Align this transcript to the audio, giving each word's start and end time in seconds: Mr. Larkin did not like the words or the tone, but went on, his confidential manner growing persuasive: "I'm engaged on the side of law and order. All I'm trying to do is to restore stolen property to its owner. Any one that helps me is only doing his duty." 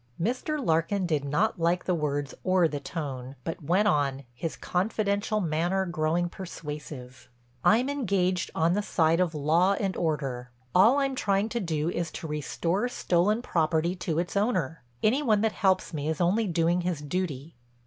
Mr. 0.19 0.57
Larkin 0.65 1.05
did 1.05 1.23
not 1.23 1.59
like 1.59 1.85
the 1.85 1.93
words 1.93 2.33
or 2.43 2.67
the 2.67 2.79
tone, 2.79 3.35
but 3.43 3.61
went 3.61 3.87
on, 3.87 4.23
his 4.33 4.55
confidential 4.55 5.39
manner 5.39 5.85
growing 5.85 6.27
persuasive: 6.27 7.29
"I'm 7.63 7.87
engaged 7.87 8.49
on 8.55 8.73
the 8.73 8.81
side 8.81 9.19
of 9.19 9.35
law 9.35 9.73
and 9.73 9.95
order. 9.95 10.49
All 10.73 10.97
I'm 10.97 11.13
trying 11.13 11.49
to 11.49 11.59
do 11.59 11.91
is 11.91 12.09
to 12.13 12.25
restore 12.25 12.89
stolen 12.89 13.43
property 13.43 13.95
to 13.97 14.17
its 14.17 14.35
owner. 14.35 14.81
Any 15.03 15.21
one 15.21 15.41
that 15.41 15.51
helps 15.51 15.93
me 15.93 16.09
is 16.09 16.19
only 16.19 16.47
doing 16.47 16.81
his 16.81 16.99
duty." 17.01 17.55